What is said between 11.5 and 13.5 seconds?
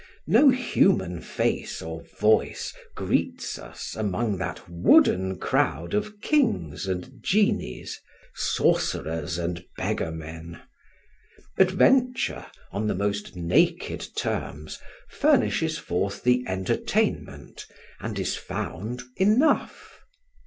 Adventure, on the most